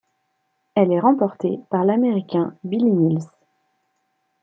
[0.73, 3.29] Elle est remportée par l'Américain Billy Mills.